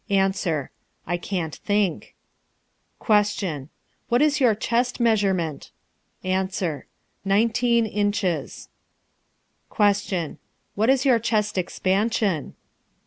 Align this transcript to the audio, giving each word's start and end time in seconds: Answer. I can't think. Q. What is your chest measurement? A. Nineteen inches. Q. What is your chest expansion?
Answer. 0.09 0.71
I 1.05 1.17
can't 1.17 1.55
think. 1.57 2.15
Q. 3.05 3.69
What 4.09 4.19
is 4.19 4.39
your 4.39 4.55
chest 4.55 4.99
measurement? 4.99 5.69
A. 6.23 6.81
Nineteen 7.23 7.85
inches. 7.85 8.69
Q. 9.69 10.37
What 10.73 10.89
is 10.89 11.05
your 11.05 11.19
chest 11.19 11.55
expansion? 11.55 12.55